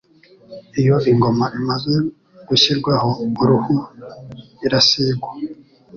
[0.79, 1.93] Iyo ingoma imaze
[2.47, 3.09] gushyirwaho
[3.43, 3.75] uruhu
[4.65, 5.29] irasigwa,